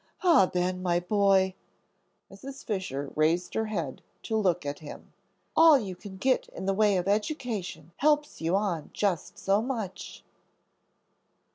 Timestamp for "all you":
5.55-5.95